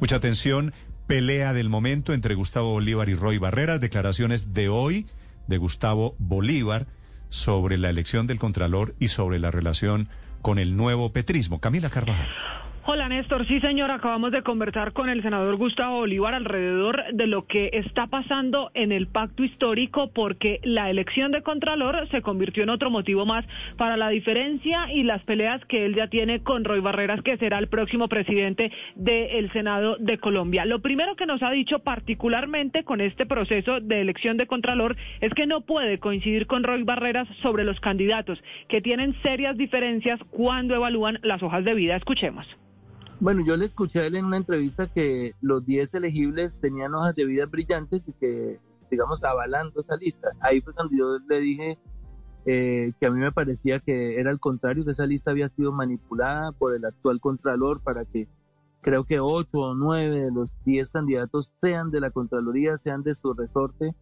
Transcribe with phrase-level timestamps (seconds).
[0.00, 0.72] Mucha atención,
[1.08, 5.06] pelea del momento entre Gustavo Bolívar y Roy Barreras, declaraciones de hoy
[5.48, 6.86] de Gustavo Bolívar
[7.30, 10.08] sobre la elección del Contralor y sobre la relación
[10.40, 11.60] con el nuevo petrismo.
[11.60, 12.28] Camila Carvajal.
[12.90, 17.44] Hola Néstor, sí señor, acabamos de conversar con el senador Gustavo Bolívar alrededor de lo
[17.44, 22.70] que está pasando en el pacto histórico porque la elección de Contralor se convirtió en
[22.70, 23.44] otro motivo más
[23.76, 27.58] para la diferencia y las peleas que él ya tiene con Roy Barreras, que será
[27.58, 30.64] el próximo presidente del Senado de Colombia.
[30.64, 35.34] Lo primero que nos ha dicho particularmente con este proceso de elección de Contralor es
[35.34, 40.74] que no puede coincidir con Roy Barreras sobre los candidatos, que tienen serias diferencias cuando
[40.74, 41.94] evalúan las hojas de vida.
[41.94, 42.46] Escuchemos.
[43.20, 47.16] Bueno, yo le escuché a él en una entrevista que los 10 elegibles tenían hojas
[47.16, 48.60] de vida brillantes y que,
[48.90, 50.30] digamos, avalando esa lista.
[50.40, 51.78] Ahí fue cuando yo le dije
[52.46, 55.72] eh, que a mí me parecía que era el contrario, que esa lista había sido
[55.72, 58.28] manipulada por el actual Contralor para que
[58.82, 63.14] creo que 8 o 9 de los 10 candidatos sean de la Contraloría, sean de
[63.14, 63.96] su resorte,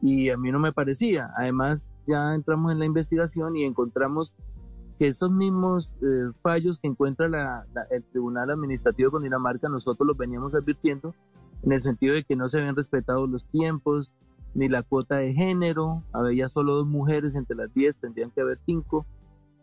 [0.00, 1.30] y a mí no me parecía.
[1.36, 4.32] Además, ya entramos en la investigación y encontramos
[4.98, 7.26] que esos mismos eh, fallos que encuentra
[7.90, 11.14] el Tribunal Administrativo con Dinamarca, nosotros los veníamos advirtiendo
[11.62, 14.10] en el sentido de que no se habían respetado los tiempos,
[14.54, 18.58] ni la cuota de género, había solo dos mujeres entre las diez, tendrían que haber
[18.64, 19.06] cinco.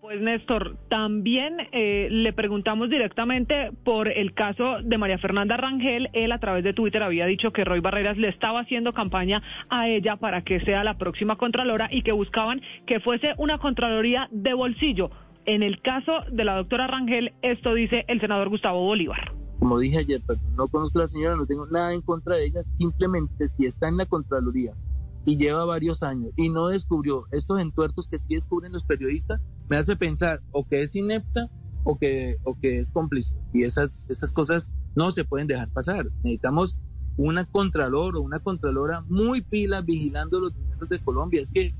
[0.03, 6.09] Pues Néstor, también eh, le preguntamos directamente por el caso de María Fernanda Rangel.
[6.11, 9.87] Él a través de Twitter había dicho que Roy Barreras le estaba haciendo campaña a
[9.87, 14.53] ella para que sea la próxima Contralora y que buscaban que fuese una Contraloría de
[14.53, 15.09] bolsillo.
[15.45, 19.33] En el caso de la doctora Rangel, esto dice el senador Gustavo Bolívar.
[19.59, 20.21] Como dije ayer,
[20.55, 23.89] no conozco a la señora, no tengo nada en contra de ella, simplemente si está
[23.89, 24.73] en la Contraloría
[25.25, 29.77] y lleva varios años y no descubrió estos entuertos que sí descubren los periodistas, me
[29.77, 31.49] hace pensar o que es inepta
[31.83, 33.33] o que, o que es cómplice.
[33.53, 36.05] Y esas, esas cosas no se pueden dejar pasar.
[36.23, 36.77] Necesitamos
[37.17, 41.41] una contralor o una contralora muy pila vigilando los dineros de Colombia.
[41.41, 41.75] Es que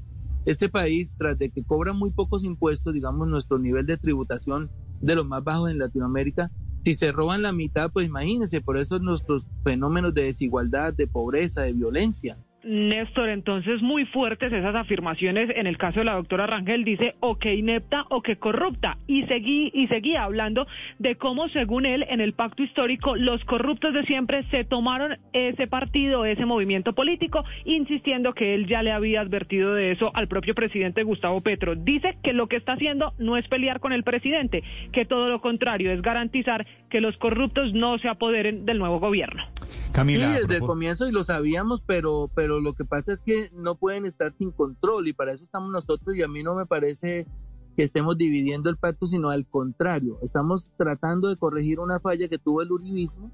[0.45, 4.70] este país, tras de que cobra muy pocos impuestos, digamos, nuestro nivel de tributación
[5.02, 6.52] de los más bajos en Latinoamérica,
[6.83, 11.61] si se roban la mitad, pues imagínense, por eso nuestros fenómenos de desigualdad, de pobreza,
[11.61, 12.37] de violencia.
[12.63, 17.37] Néstor, entonces muy fuertes esas afirmaciones en el caso de la doctora Rangel, dice o
[17.37, 20.65] que inepta o que corrupta y seguí y seguía hablando
[20.99, 25.67] de cómo según él en el pacto histórico los corruptos de siempre se tomaron ese
[25.67, 30.55] partido, ese movimiento político, insistiendo que él ya le había advertido de eso al propio
[30.55, 31.75] presidente Gustavo Petro.
[31.75, 35.41] Dice que lo que está haciendo no es pelear con el presidente, que todo lo
[35.41, 39.43] contrario es garantizar que los corruptos no se apoderen del nuevo gobierno.
[39.92, 43.50] Camila, sí, desde el comienzo y lo sabíamos, pero pero lo que pasa es que
[43.54, 46.66] no pueden estar sin control y para eso estamos nosotros y a mí no me
[46.66, 47.28] parece
[47.76, 52.38] que estemos dividiendo el pacto, sino al contrario, estamos tratando de corregir una falla que
[52.38, 53.32] tuvo el uribismo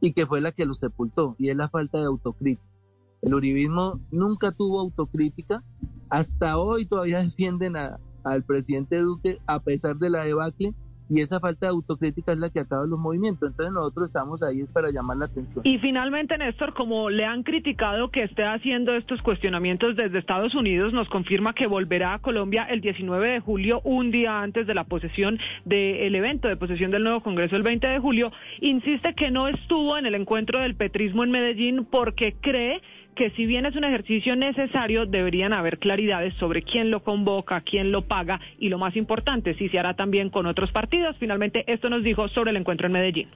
[0.00, 2.66] y que fue la que lo sepultó, y es la falta de autocrítica.
[3.20, 5.62] El uribismo nunca tuvo autocrítica,
[6.10, 10.74] hasta hoy todavía defienden al presidente Duque a pesar de la debacle
[11.12, 13.50] y esa falta de autocrítica es la que acaba los movimientos.
[13.50, 15.60] Entonces nosotros estamos ahí para llamar la atención.
[15.62, 20.94] Y finalmente, Néstor, como le han criticado que esté haciendo estos cuestionamientos desde Estados Unidos,
[20.94, 24.84] nos confirma que volverá a Colombia el 19 de julio, un día antes de la
[24.84, 28.32] posesión del evento de posesión del nuevo Congreso el 20 de julio.
[28.62, 32.80] Insiste que no estuvo en el encuentro del petrismo en Medellín porque cree
[33.14, 37.92] que si bien es un ejercicio necesario, deberían haber claridades sobre quién lo convoca, quién
[37.92, 41.16] lo paga y lo más importante, si se hará también con otros partidos.
[41.18, 43.28] Finalmente, esto nos dijo sobre el encuentro en Medellín.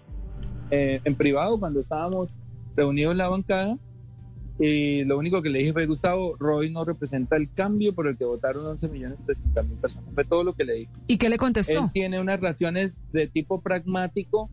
[0.71, 2.31] Eh, en privado, cuando estábamos
[2.75, 3.79] reunidos en la bancada,
[4.59, 8.17] y lo único que le dije fue, Gustavo, Roy no representa el cambio por el
[8.17, 10.09] que votaron 11 millones de mil personas.
[10.15, 10.91] Fue todo lo que le dije.
[11.07, 11.85] ¿Y qué le contestó?
[11.85, 14.49] Él tiene unas relaciones de tipo pragmático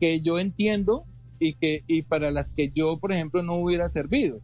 [0.00, 1.04] que yo entiendo
[1.38, 4.40] y, que, y para las que yo, por ejemplo, no hubiera servido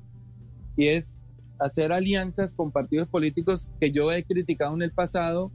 [0.78, 1.12] y es
[1.58, 5.52] hacer alianzas con partidos políticos que yo he criticado en el pasado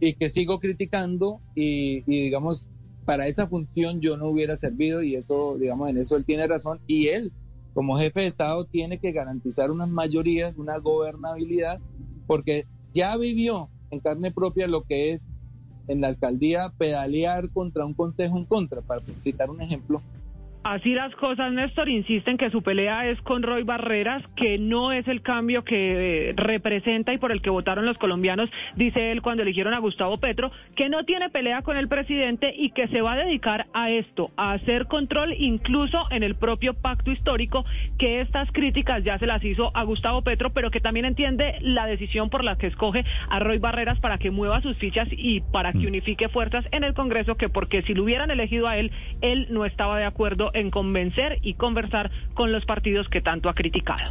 [0.00, 2.66] y que sigo criticando y, digamos,
[3.04, 6.80] para esa función yo no hubiera servido y eso, digamos, en eso él tiene razón
[6.86, 7.34] y él
[7.74, 11.82] como jefe de Estado tiene que garantizar unas mayorías, una gobernabilidad,
[12.26, 12.64] porque
[12.94, 15.22] ya vivió en carne propia lo que es
[15.88, 20.04] en la alcaldía pedalear contra un consejo en contra, para citar un ejemplo,
[20.64, 25.06] Así las cosas, Néstor, insisten que su pelea es con Roy Barreras, que no es
[25.08, 29.42] el cambio que eh, representa y por el que votaron los colombianos, dice él cuando
[29.42, 33.12] eligieron a Gustavo Petro, que no tiene pelea con el presidente y que se va
[33.12, 37.66] a dedicar a esto, a hacer control incluso en el propio pacto histórico,
[37.98, 41.84] que estas críticas ya se las hizo a Gustavo Petro, pero que también entiende la
[41.84, 45.72] decisión por la que escoge a Roy Barreras para que mueva sus fichas y para
[45.72, 45.88] que mm.
[45.88, 49.66] unifique fuerzas en el Congreso, que porque si lo hubieran elegido a él, él no
[49.66, 54.04] estaba de acuerdo en convencer y conversar con los partidos que tanto ha criticado.